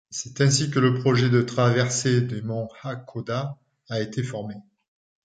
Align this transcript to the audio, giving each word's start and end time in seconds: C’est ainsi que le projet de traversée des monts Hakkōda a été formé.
C’est 0.09 0.41
ainsi 0.41 0.71
que 0.71 0.79
le 0.79 0.95
projet 0.95 1.29
de 1.29 1.43
traversée 1.43 2.21
des 2.21 2.41
monts 2.41 2.67
Hakkōda 2.83 3.57
a 3.91 3.99
été 4.01 4.23
formé. 4.23 4.55